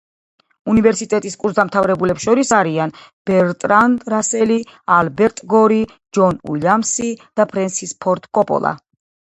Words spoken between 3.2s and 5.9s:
ბერტრან რასელი, ალბერტ გორი,